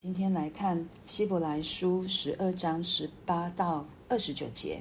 [0.00, 4.80] 今天来看希伯来书十二章十八到二十九节。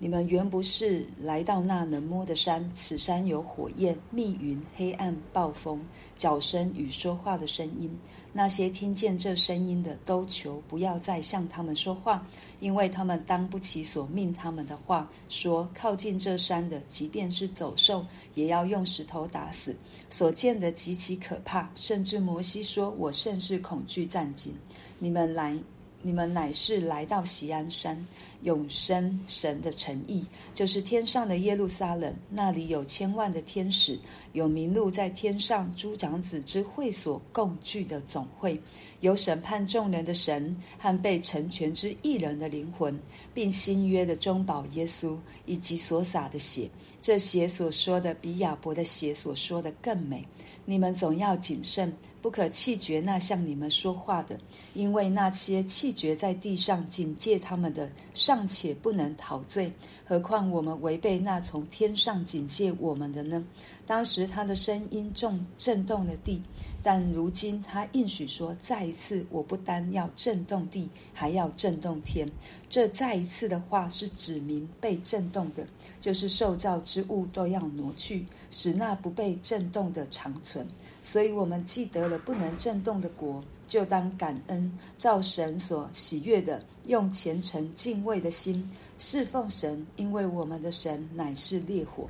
[0.00, 5.80] 你们原不是来到那能摸的山，此山有火焰、密云、黑暗、暴风、
[6.18, 7.88] 脚声与说话的声音。
[8.32, 12.24] 那些听见这声音的，都求不要再向他们说话，
[12.60, 15.10] 因为他们当不起所命他们的话。
[15.28, 19.74] 说靠近这山的，即便是走兽，也要用石头打死。
[20.10, 24.54] 所见的极其可怕，甚至摩西说：“我甚是恐惧战惊。”
[24.98, 25.58] 你们来。
[26.02, 28.06] 你们乃是来到锡安山，
[28.42, 32.14] 永生神的诚意，就是天上的耶路撒冷。
[32.30, 33.98] 那里有千万的天使，
[34.32, 38.58] 有名录在天上诸长子之会所共聚的总会，
[39.00, 42.98] 有审判众人的神和被成全之一人的灵魂，
[43.34, 46.70] 并新约的中保耶稣，以及所洒的血。
[47.02, 50.26] 这血所说的，比亚伯的血所说的更美。
[50.64, 51.92] 你们总要谨慎。
[52.22, 54.38] 不可弃绝那向你们说话的，
[54.74, 59.72] 因为那些弃绝在地上警戒他们的，尚且不能陶醉，
[60.04, 63.44] 何况我们违背那从天上警戒我们的呢？
[63.86, 66.42] 当时他的声音重震动了地，
[66.82, 72.30] 但如今他应许说：再一次，我不单要震动地，还要震动天。
[72.68, 75.66] 这再一次的话是指明被震动的，
[76.00, 80.64] 就是受造之物都要挪去，使那不被震动的长存。
[81.02, 82.06] 所以，我们既得。
[82.08, 92.06] 了不能震动的国，就当感恩，照神所喜悦的，用虔诚敬畏的心侍奉神，因为我们的神乃是烈火。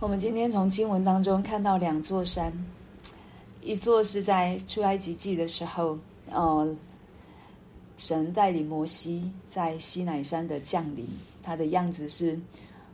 [0.00, 2.52] 我们今天从经文当中看到两座山，
[3.60, 5.98] 一座是在出埃及记的时候，
[6.30, 6.76] 呃，
[7.96, 11.08] 神带领摩西在西乃山的降临，
[11.42, 12.38] 他的样子是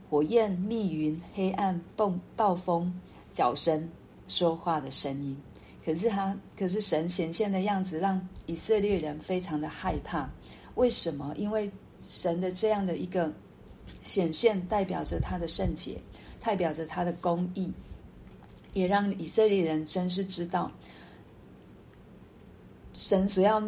[0.09, 2.93] 火焰、密云、黑暗、暴暴风、
[3.35, 3.87] 脚声。
[4.27, 5.39] 说话的声音，
[5.85, 10.27] 可是他，可是神显现的样子让以色列人非常的害怕。
[10.77, 11.35] 为什么？
[11.37, 13.31] 因为神的这样的一个
[14.03, 15.99] 显现，代表着他的圣洁，
[16.41, 17.71] 代表着他的公义，
[18.73, 20.73] 也让以色列人真是知道，
[22.95, 23.63] 神所要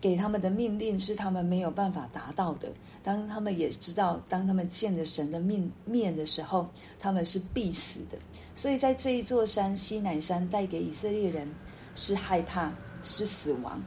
[0.00, 2.72] 给他们的命令是他们没有办法达到的。
[3.02, 6.68] 当他们也知道，当他们见着神的面面的时候，
[6.98, 8.18] 他们是必死的。
[8.54, 11.48] 所以在这一座山西南山带给以色列人
[11.94, 12.72] 是害怕，
[13.02, 13.82] 是死亡。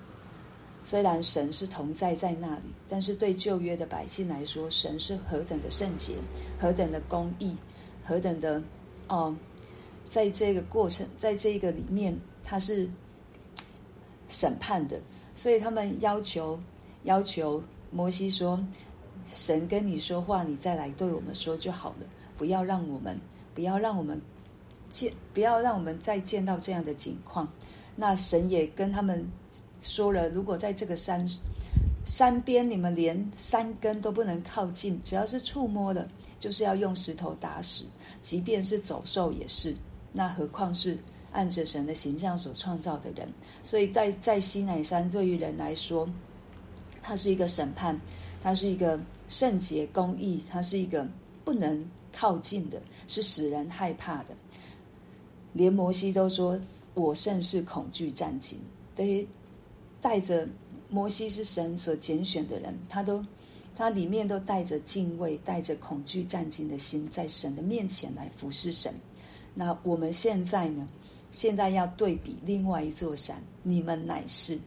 [0.83, 6.13] 虽然神是同在在那里，但是对旧约的百姓来说，神是何等的圣洁，
[6.59, 7.55] 何等的公义，
[8.03, 8.61] 何等的
[9.07, 9.35] 哦，
[10.07, 12.89] 在这个过程，在这个里面，他是
[14.27, 14.99] 审判的。
[15.35, 16.59] 所以他们要求
[17.03, 17.61] 要求
[17.91, 18.59] 摩西说。
[19.33, 22.05] 神跟你说话，你再来对我们说就好了，
[22.37, 23.17] 不要让我们，
[23.55, 24.21] 不要让我们
[24.91, 27.47] 见，不要让我们再见到这样的景况。
[27.95, 29.25] 那神也跟他们
[29.81, 31.25] 说了，如果在这个山
[32.05, 36.05] 山边，你们连山根都不能靠近，只要是触摸的，
[36.37, 37.85] 就是要用石头打死，
[38.21, 39.73] 即便是走兽也是。
[40.11, 40.97] 那何况是
[41.33, 43.27] 按着神的形象所创造的人？
[43.61, 46.09] 所以在在西乃山，对于人来说，
[47.01, 47.99] 它是一个审判。
[48.45, 48.99] 它是一个
[49.29, 51.07] 圣洁公义，它是一个
[51.45, 54.35] 不能靠近的，是使人害怕的。
[55.53, 56.59] 连摩西都说
[56.93, 58.55] ：“我甚是恐惧战兢。”
[58.93, 59.25] 等于
[60.01, 60.45] 带着
[60.89, 63.25] 摩西是神所拣选的人，他都
[63.77, 68.93] 他里面都带着敬畏、带着恐惧战兢的心，在神的面前来服侍神。
[69.53, 70.85] 那我们现在呢？
[71.33, 74.57] 现在要对比另外一座山，你们乃是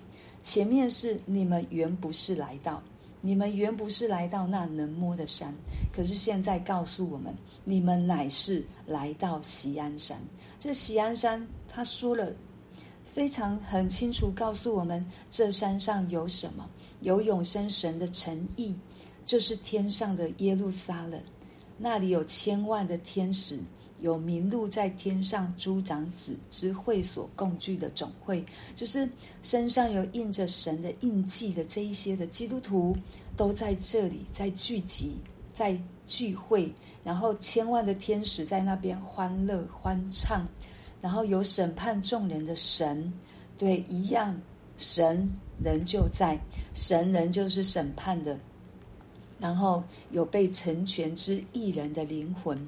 [0.42, 2.82] 前面是你们原不是来到。
[3.22, 5.52] 你们原不是来到那能摸的山，
[5.92, 7.34] 可是现在告诉我们，
[7.64, 10.16] 你们乃是来到锡安山。
[10.60, 12.30] 这锡安山，他说了
[13.04, 16.68] 非常很清楚，告诉我们这山上有什么？
[17.00, 18.76] 有永生神的诚意，
[19.24, 21.20] 就是天上的耶路撒冷，
[21.78, 23.58] 那里有千万的天使。
[24.00, 29.08] 有名录在天上诸长子之会所共聚的总会，就是
[29.42, 32.94] 身上有印着神的印记的这一些的基督徒，
[33.36, 35.16] 都在这里在聚集，
[35.52, 36.70] 在聚会，
[37.02, 40.46] 然后千万的天使在那边欢乐欢唱，
[41.00, 43.10] 然后有审判众人的神，
[43.56, 44.38] 对，一样，
[44.76, 45.26] 神
[45.62, 46.38] 仍旧在，
[46.74, 48.38] 神仍就是审判的，
[49.40, 52.58] 然后有被成全之艺人的灵魂，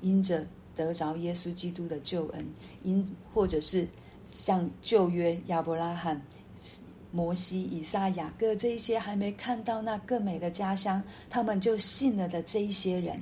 [0.00, 0.46] 因着。
[0.78, 2.46] 得着耶稣基督的救恩，
[2.84, 3.04] 因
[3.34, 3.84] 或者是
[4.30, 6.22] 像旧约亚伯拉罕、
[7.10, 13.20] 摩西、以撒、雅各这一些还没看到那更美的家乡，他们就信了的这一些人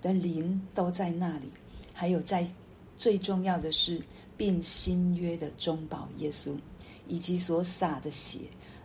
[0.00, 1.52] 的灵都在那里。
[1.92, 2.46] 还有在
[2.96, 4.00] 最重要的是
[4.34, 6.56] 并新约的中保耶稣，
[7.06, 8.38] 以及所洒的血，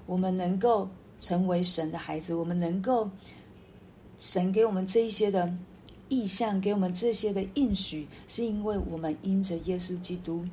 [0.05, 0.89] 我们能够
[1.19, 3.09] 成为神的孩子，我们能够
[4.17, 5.51] 神给我们这一些的
[6.09, 10.45] 意象，给我们这些的应许，是因为我们因着耶稣基督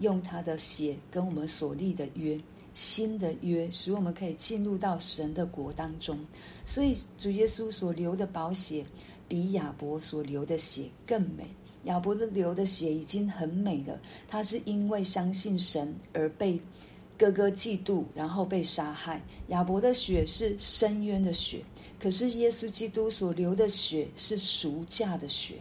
[0.00, 2.40] 用他的血跟我们所立的约，
[2.74, 6.18] 新的约，使我们可以进入到神的国当中。
[6.64, 8.84] 所以主耶稣所流的宝血，
[9.28, 11.46] 比亚伯所流的血更美。
[11.84, 16.58] 亚伯的流的血已经很美了，他是因为相信神而被
[17.22, 19.22] 哥哥嫉妒，然后被杀害。
[19.48, 21.62] 亚伯的血是深渊的血，
[22.00, 25.54] 可是耶稣基督所流的血是赎价的血，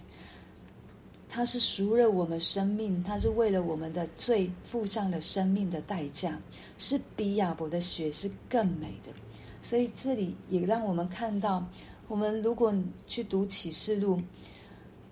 [1.29, 6.41] 他是赎了我们生命，他是为了我们的罪付上了生命的代价，
[6.79, 9.13] 是比亚伯的血是更美的。
[9.61, 11.63] 所以这里也让我们看到，
[12.07, 12.73] 我们如果
[13.05, 14.19] 去读启示录。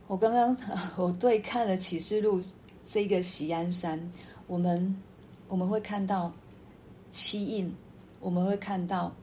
[0.07, 0.57] 我刚刚
[0.97, 2.41] 我对看了启示录
[2.83, 4.11] 这个喜安山，
[4.47, 4.99] 我们
[5.49, 6.31] 我们会看到
[7.11, 7.75] 七印，
[8.21, 9.13] 我们会看到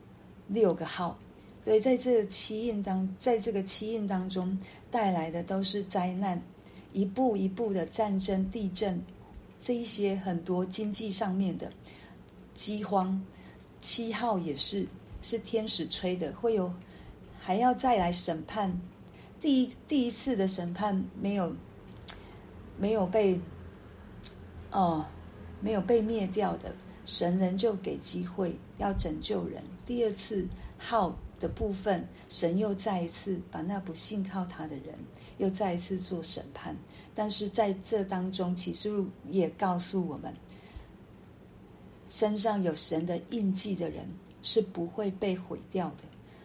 [0.48, 1.16] 六个号，
[1.64, 4.58] 所以在这个七印当，在这个七印当中
[4.90, 6.42] 带来的都是灾难，
[6.92, 9.00] 一步一步的战争、地震，
[9.60, 11.72] 这一些很多经济上面的
[12.52, 13.18] 饥荒。
[13.80, 14.86] 七号也是
[15.22, 16.72] 是天使吹的，会有
[17.38, 18.76] 还要再来审判。
[19.40, 21.54] 第一第一次的审判没有
[22.78, 23.38] 没有被
[24.72, 25.04] 哦
[25.60, 26.74] 没有被灭掉的，
[27.04, 29.62] 神人就给机会要拯救人。
[29.84, 30.46] 第二次
[30.78, 34.94] 号的部分，神又再一次把那不信靠他的人
[35.38, 36.76] 又再一次做审判。
[37.14, 40.34] 但是在这当中，启示录也告诉我们，
[42.10, 44.06] 身上有神的印记的人
[44.42, 46.04] 是不会被毁掉的，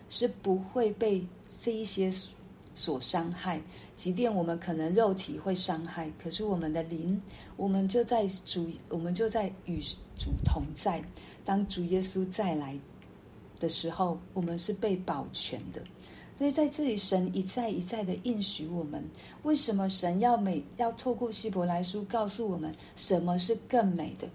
[0.09, 1.25] 是不会被
[1.59, 2.11] 这一些。
[2.73, 3.61] 所伤害，
[4.01, 7.21] 即便我们可能肉体会伤害，可是我们的灵，
[7.55, 9.79] 我们就在主，我们就在与
[10.17, 10.99] 主同在。
[11.45, 12.75] 当主耶稣再来
[13.59, 15.83] 的时候，我们是被保全的。
[16.35, 19.07] 所以在这里，神一再一再的应许我们。
[19.43, 24.27] 为什么神要美，要透过希伯来书告诉我们什么是更美的？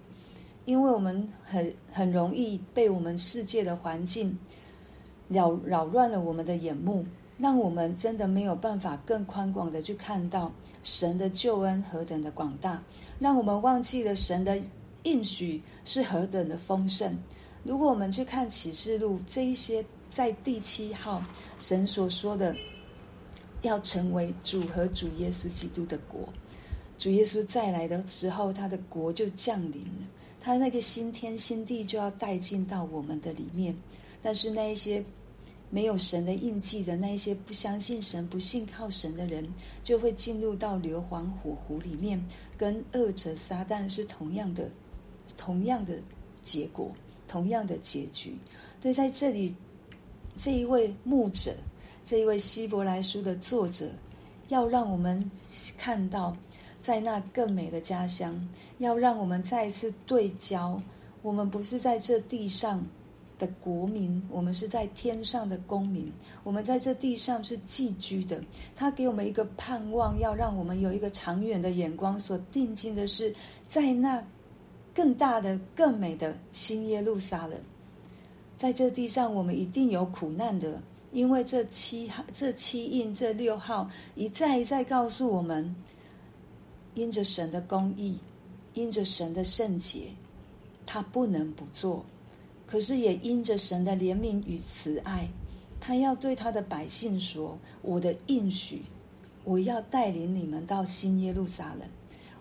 [0.63, 4.39] 因为我们很很容易被我们世界的环境
[5.27, 7.05] 扰扰乱了我们的眼目。
[7.37, 10.51] 让我们真的没有办法更宽广的去看到
[10.81, 12.81] 神的救恩何等的广大，
[13.19, 14.59] 让我们忘记了神的
[15.03, 17.15] 应许是何等的丰盛。
[17.63, 21.23] 如果我们去看启示录这一些，在第七号
[21.59, 22.55] 神所说的，
[23.61, 26.27] 要成为主和主耶稣基督的国，
[26.97, 30.07] 主耶稣再来的时候，他的国就降临了，
[30.39, 33.75] 他那个新天新地就要带进到我们的里面，
[34.23, 35.03] 但是那一些。
[35.69, 39.45] 没有神的印记的那一些不相信神、不信靠神的人，
[39.83, 42.23] 就会进入到硫磺火湖里面，
[42.57, 44.69] 跟恶者撒旦是同样的、
[45.35, 45.99] 同样的
[46.41, 46.89] 结果、
[47.27, 48.37] 同样的结局。
[48.81, 49.53] 所以在这里，
[50.37, 51.53] 这一位牧者，
[52.05, 53.89] 这一位希伯来书的作者，
[54.47, 55.29] 要让我们
[55.77, 56.35] 看到，
[56.79, 58.47] 在那更美的家乡，
[58.77, 60.81] 要让我们再一次对焦，
[61.21, 62.81] 我们不是在这地上。
[63.39, 66.11] 的国民，我们是在天上的公民，
[66.43, 68.43] 我们在这地上是寄居的。
[68.75, 73.33] 他给我们一个盼望，要让我们有一个长远的眼光，所定睛的是
[73.67, 74.23] 在那
[74.93, 77.59] 更大的、更美的新耶路撒冷。
[78.55, 85.75] 在这地上，我们一定有苦难的，因为这七号、这七印、这六号一再一再告诉我们，
[86.95, 88.17] 因着神的公义，
[88.73, 90.07] 因着神的圣洁，
[90.87, 92.03] 他不能不做。
[92.67, 95.25] 可是也因着神的怜悯与慈爱，
[95.79, 98.81] 他要对他的百姓说：“我的应许，
[99.45, 101.87] 我要带领你们到新耶路撒冷，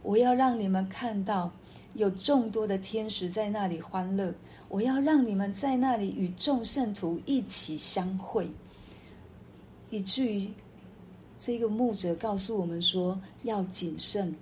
[0.02, 1.48] 我要让你们看到
[1.94, 4.34] 有众多的天使在那里欢乐，
[4.68, 8.48] 我要让你们在那里与众圣徒一起相会。”
[9.90, 10.50] 以至于
[11.38, 14.34] 这个牧者告诉我们说：“要谨慎，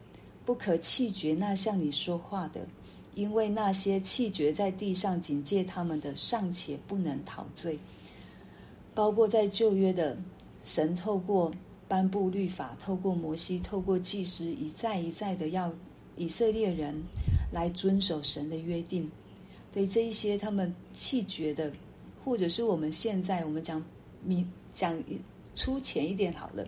[0.46, 2.66] 不可弃绝那向你说话的。”
[3.14, 7.78] 因为那些弃绝在地上警戒他们的，尚且不能陶醉。
[8.94, 10.16] 包括在旧约的
[10.64, 11.52] 神，透过
[11.88, 15.72] 颁布律法，透过摩西，透过祭司，一再一再的要
[16.16, 16.94] 以色列人
[17.52, 19.10] 来遵守神的约定。
[19.72, 21.72] 对这一些他们弃绝的，
[22.24, 23.82] 或者是我们现在我们讲
[24.22, 24.96] 你讲
[25.54, 26.64] 粗浅一点好了，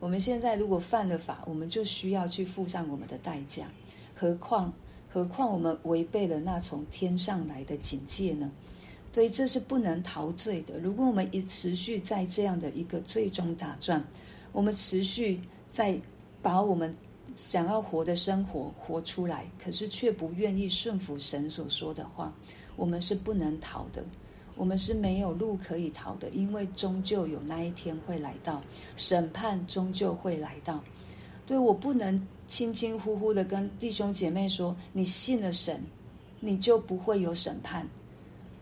[0.00, 3.70] 我们现在如果犯了法，我们就需要去付上我们的代价，
[4.14, 4.72] 何况。
[5.08, 8.50] 何况我们违背了那从天上来的警戒呢？
[9.12, 10.78] 所以这是不能逃罪的。
[10.78, 14.00] 如果我们一持续在这样的一个罪中打转，
[14.52, 15.98] 我们持续在
[16.40, 16.94] 把我们
[17.34, 22.32] 想要活的生活活出来，可是却不愿意顺服神所说的话，
[22.76, 24.04] 我们是不能逃的，
[24.54, 28.62] 我们是没有路可以逃的，因为终究有那一天会来到，
[28.94, 30.80] 审判终究会来到。
[31.48, 35.82] 对，我不能轻轻呼呼的跟弟兄姐妹说，你信了神，
[36.40, 37.88] 你就不会有审判。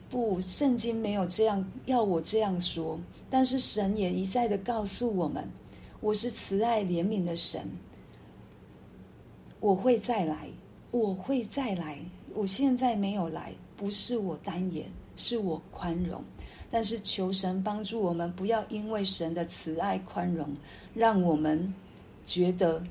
[0.09, 2.97] 不，圣经没有这样要我这样说，
[3.28, 5.50] 但是神也一再的告诉我们，
[5.99, 7.69] 我是慈爱怜悯的神，
[9.59, 10.49] 我会再来，
[10.93, 11.99] 我会再来。
[12.35, 16.23] 我现在没有来，不是我单言，是我宽容。
[16.71, 20.49] 但是求神帮助我们，不要因为神的慈爱宽容，
[20.95, 21.75] 让我们
[22.26, 22.83] 觉得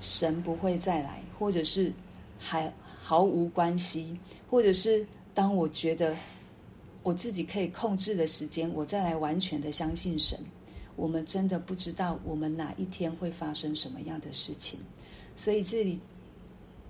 [0.00, 1.92] 神不会再来，或者是
[2.38, 4.18] 还毫无关系，
[4.50, 5.06] 或者是。
[5.34, 6.14] 当我觉得
[7.02, 10.38] 我自己可以控制的时间，我再来完全的相信神。
[10.94, 14.78] 我们真的不知道我们哪一天会发生什么样的事情，
[15.34, 15.98] 所以这里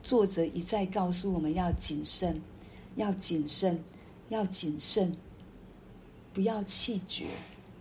[0.02, 2.42] 作者一再告诉我们要谨慎，
[2.96, 3.78] 要谨慎，
[4.28, 5.16] 要谨慎，
[6.32, 7.26] 不要气绝。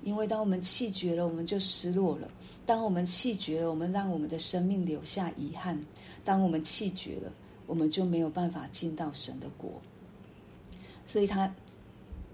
[0.03, 2.27] 因为当我们气绝了，我们就失落了；
[2.71, 5.75] 当我们气绝了，我们让我们的生命留下遗憾；
[6.23, 7.29] 当我们气绝了，
[7.67, 9.69] 我们就没有办法进到神的国。
[11.05, 11.53] 所以他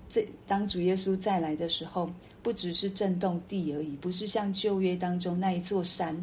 [0.07, 2.07] 这当主耶稣再来的时候，
[2.43, 6.15] 不只是震动地而已，不是像旧约当中那一座山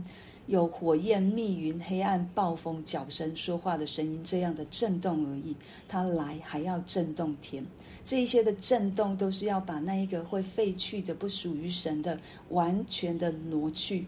[0.47, 5.57] 有火焰、密云、黑暗、暴风、脚声、说话的声音这样的震动而已。
[5.89, 7.67] 他来还要震动天，
[8.05, 12.19] 这一些的震动都是要把那一个会废去的、不属于神的
[12.51, 14.07] 完全的挪去。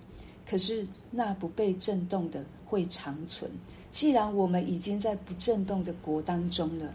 [0.48, 3.50] 可是那不被震动的会长存。
[3.90, 6.94] 既然我们已经在不震动的国当中了。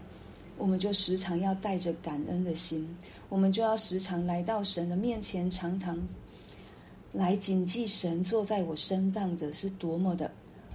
[0.58, 2.88] 我们就时常要带着感恩的心，
[3.30, 6.00] 我们就要时常来到神的面前，常常
[7.14, 10.30] 来谨记神坐在我身上的是多么的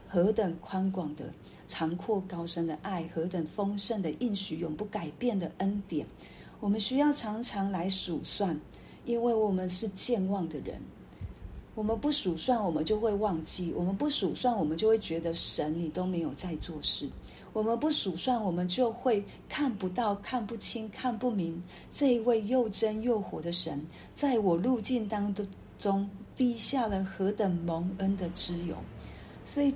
[0.09, 1.27] 何等宽广的
[1.67, 6.07] 长阔高深的爱，何等丰盛的应许，永不改变的恩典。
[6.61, 8.59] 我们需要常常来数算，
[9.05, 10.81] 因为我们是健忘的人。
[11.75, 17.07] 我们不数算，我们就会忘记；我们不数算，我们就会觉得神你都没有在做事。
[17.53, 25.35] 我们不数算，我们就会看不到、看不清、看不明这一位又真又活的神，在我路径当
[25.79, 28.75] 中滴下了何等蒙恩的脂油。
[29.45, 29.75] 所以，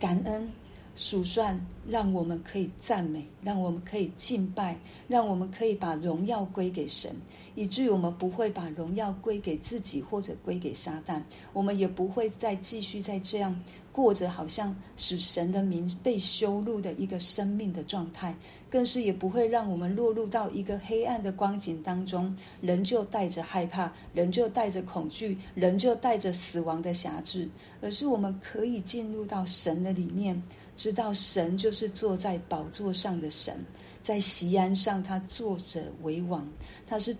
[0.00, 0.50] 感恩
[0.96, 4.76] 数算，让我们可以赞美，让我们可以敬拜，
[5.06, 7.14] 让我们可以把荣耀归给神，
[7.54, 13.62] 以至于我们不会把荣耀归给自己或者归给撒旦，我们也不会再继续再这样。
[13.92, 18.34] 过着好像使神的名被羞辱的一个生命的状态，
[18.70, 27.48] 更是也不会让我们落入到一个黑暗的光景当中，人就带着害怕，人就带着恐惧，人就带着死亡的辖制，
[27.80, 30.40] 而是我们可以进入到神的里面，
[30.76, 33.58] 知道神就是坐在宝座上的神，
[34.02, 36.48] 在席安上他坐着为王，
[36.86, 37.14] 他是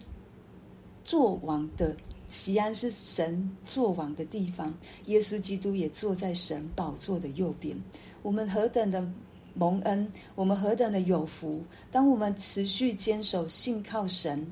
[1.03, 1.97] 做王的。
[2.31, 4.73] 西安是神作王的地方，
[5.07, 7.77] 耶稣基督也坐在神宝座的右边。
[8.23, 9.05] 我们何等的
[9.53, 11.61] 蒙恩，我们何等的有福！
[11.91, 14.47] 当我们持续坚守信靠神，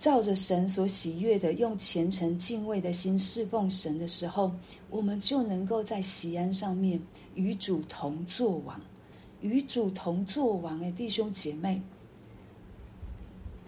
[0.00, 4.50] 照着神所喜悦的，用虔诚敬畏的心侍奉神的时候，
[4.90, 7.00] 我们就能够在西安上面
[7.36, 8.80] 与主同作王，
[9.40, 10.80] 与主同作王。
[10.80, 11.80] 哎，弟兄姐妹。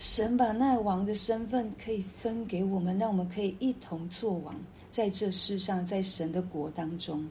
[0.03, 4.53] 神把那王的身份可以分给我们，让我们可以一同做王，
[4.91, 7.25] 在这世上，在神的国当中。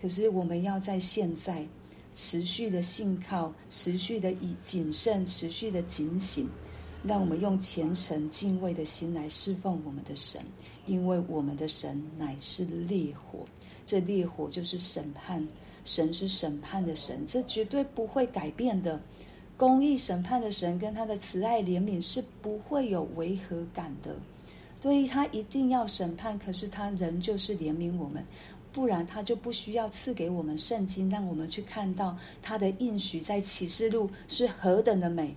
[0.00, 1.62] 可是我们要在现在
[2.14, 6.48] 持续的信靠，持续的以谨慎，持续的警醒，
[7.04, 10.40] 让我们用虔诚敬畏的心来侍奉我们的神，
[10.86, 13.40] 因为我们的神乃是烈火，
[13.84, 15.46] 这烈火就是审判，
[15.84, 18.98] 神是审判的神，这绝对不会改变的。
[19.56, 24.14] 公义审判的神跟他的慈爱怜悯是不会有违和感的，
[24.82, 26.38] 所以他一定要审判。
[26.38, 28.24] 可是他仍旧是怜悯我们，
[28.72, 35.34] 不然他就不需要赐给我们圣经，让我们去看到他的应许在启示录是何等的美，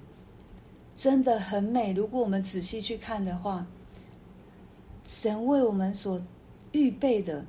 [0.97, 1.93] 真的很美。
[1.93, 3.65] 如果我们仔细去看的话，
[5.05, 6.21] 神为我们所
[6.73, 7.45] 预备的，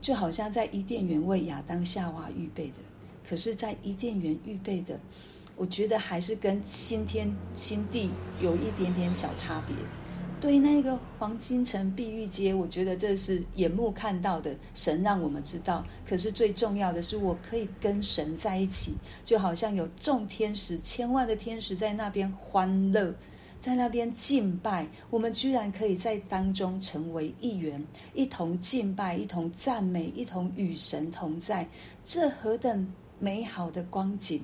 [0.00, 2.87] 就好像在伊甸园为亚当夏娃预备的。
[3.28, 4.98] 可是，在伊甸园预备的，
[5.56, 9.76] 我觉得还是跟新天新地有一点点小差别。
[10.40, 15.84] 对那个黄金城碧玉街，我觉得这是眼目看到的，神让我们知道。
[16.06, 18.94] 可是最重要的是，我可以跟神在一起，
[19.24, 23.12] 就好像有众天使、千万的天使在那边欢乐，
[23.60, 31.68] 在那边敬拜，我们居然可以在当中成为一员，一同敬拜，一同赞美，一同与神同在，
[32.04, 34.40] 这何等美好的光景！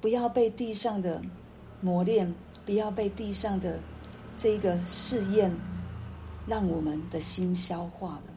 [0.00, 1.22] 不要被地上的
[1.80, 3.78] 磨练，不要被地上的
[4.36, 5.50] 这个试验，
[6.46, 8.30] 让我们的心消化了。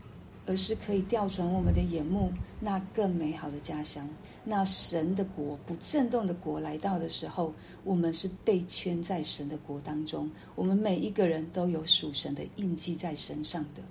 [0.49, 4.07] 而是可以调转我们的眼目，那更美好的家乡，
[4.45, 10.31] 那神的国不震动的国来到的时候，我们是被圈在神的国当中。
[10.55, 13.81] 我们每一个人都有属神的印记在身上的，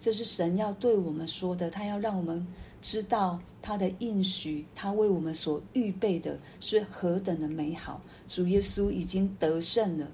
[0.00, 1.70] 这是神要对我们说的。
[1.70, 2.44] 他要让我们
[2.82, 8.02] 知道他的应许，他为我们所预备的是何等的美好。
[8.28, 10.06] 主耶稣已经得胜了，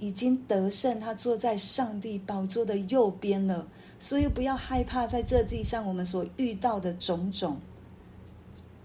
[0.00, 3.68] 已经得胜，他坐在上帝宝座的右边了。
[3.98, 7.56] 所以不要害怕，在这地上我们所遇到的种种。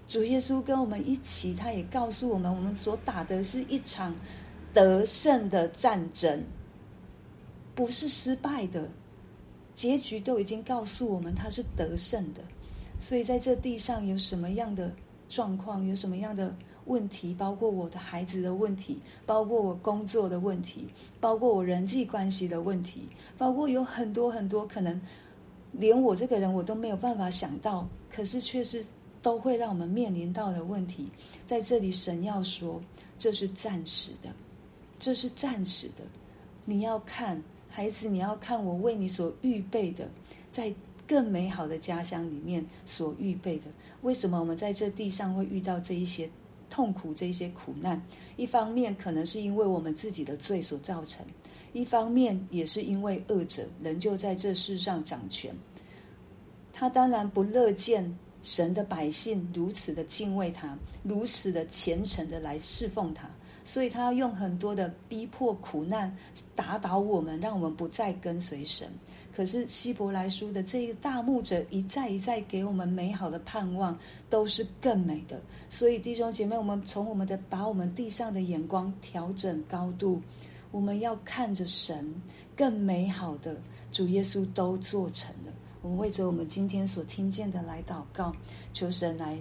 [0.07, 4.13] 主耶稣跟我们一起，他也告诉我们，我们所打的是一场
[4.73, 6.43] 得胜的战争，
[7.73, 8.89] 不是失败的。
[9.73, 12.41] 结局都已经告诉我们，他是得胜的。
[13.01, 14.89] 所以在这地上有什么样的
[15.27, 16.55] 状况，有什么样的
[16.85, 20.87] 问题，包括我的孩子的问题，包括我工作的问题，
[21.19, 25.01] 包括我人际关系的问题，包括有很多很多可能，
[25.71, 28.85] 连我这个人我都没有办法想到，可是却是
[29.21, 31.09] 都会让我们面临到的问题。
[31.45, 32.81] 在这里，神要说，
[33.17, 34.29] 这是暂时的，
[34.99, 36.03] 这是暂时的。
[36.65, 40.09] 你要看，孩子，你要看我为你所预备的，
[40.51, 40.73] 在
[41.11, 43.65] 更美好的家乡里面所预备的。
[44.01, 46.29] 为什么我们在这地上会遇到这一些？
[46.69, 48.01] 痛苦这一些苦难，
[48.37, 51.25] 一方面可能是因为我们自己的罪所造成，
[51.73, 55.53] 一方面也是因为恶者仍旧在这世上掌权。
[56.71, 63.29] 他当然不乐见神的百姓如此的敬畏他，如此的虔诚的来侍奉他，
[63.65, 66.15] 所以他要用很多的逼迫、苦难
[66.55, 68.87] 打倒我们，让我们不再跟随神。
[69.35, 73.97] 可是希伯来书的这一个大牧者一再一再给我们美好的盼望，
[74.29, 75.41] 都是更美的。
[75.69, 80.21] 所以弟兄姐妹，我们从我们的把我们地上的眼光调整高度，
[80.71, 82.13] 我们要看着神
[82.55, 83.57] 更美好的
[83.91, 85.51] 主耶稣都做成了。
[85.81, 88.35] 我们为着我们今天所听见的来祷告，
[88.73, 89.37] 求神来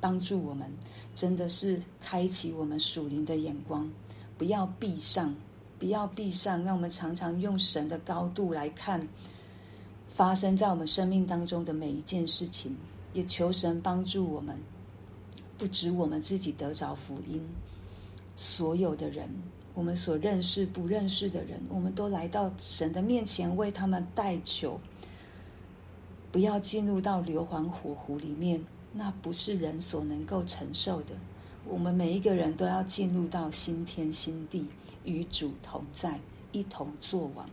[0.00, 0.68] 帮助我们，
[1.14, 3.88] 真的是开启我们属灵的眼光，
[4.36, 5.34] 不要闭上。
[5.78, 9.00] 不要闭上，让我们常常用神的高度来看
[10.18, 12.76] 发生在我们生命当中的每一件事情，
[13.12, 14.58] 也求神帮助我们，
[15.56, 17.40] 不止我们自己得着福音，
[18.34, 19.28] 所有的人，
[19.74, 24.80] 我们所认识、不认识的人，我们都来到神的面前为他们代求，
[26.32, 28.60] 不要进入到硫磺火湖里面，
[28.92, 31.14] 那不是人所能够承受的。
[31.64, 34.66] 我们每一个人都要进入到新天新地。
[35.04, 36.18] 与主同在，
[36.50, 37.48] 一同作王。